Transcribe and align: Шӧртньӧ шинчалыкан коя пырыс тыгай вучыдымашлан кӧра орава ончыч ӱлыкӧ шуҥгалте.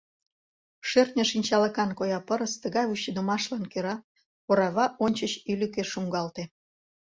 Шӧртньӧ 0.89 1.23
шинчалыкан 1.31 1.89
коя 1.99 2.19
пырыс 2.27 2.53
тыгай 2.63 2.85
вучыдымашлан 2.89 3.63
кӧра 3.71 3.95
орава 4.49 4.85
ончыч 5.03 5.33
ӱлыкӧ 5.51 5.83
шуҥгалте. 5.91 6.43